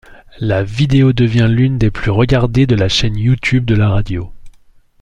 La 0.39 0.63
vidéo 0.63 1.13
devient 1.13 1.45
l'une 1.47 1.77
des 1.77 1.91
plus 1.91 2.09
regardées 2.09 2.65
de 2.65 2.73
la 2.73 2.89
chaîne 2.89 3.15
YouTube 3.17 3.65
de 3.65 3.75
la 3.75 3.89
radio. 3.89 4.33